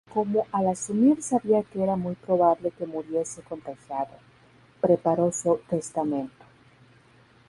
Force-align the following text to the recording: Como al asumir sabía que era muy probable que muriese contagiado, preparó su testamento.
Como 0.11 0.47
al 0.51 0.67
asumir 0.69 1.21
sabía 1.21 1.61
que 1.61 1.79
era 1.83 1.95
muy 1.95 2.15
probable 2.15 2.71
que 2.71 2.87
muriese 2.87 3.43
contagiado, 3.43 4.15
preparó 4.81 5.31
su 5.31 5.59
testamento. 5.69 6.43